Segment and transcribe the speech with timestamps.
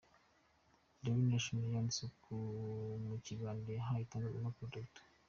[1.03, 2.35] Daily Nation yanditse ko
[3.07, 4.85] mu kiganiro yahaye itangazamakuru, Dr.